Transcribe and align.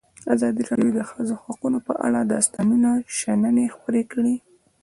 ازادي 0.33 0.61
راډیو 0.69 0.91
د 0.93 0.97
د 1.03 1.07
ښځو 1.09 1.35
حقونه 1.43 1.79
په 1.87 1.93
اړه 2.05 2.19
د 2.23 2.31
استادانو 2.41 2.91
شننې 3.17 3.65
خپرې 3.75 4.03
کړي. 4.11 4.35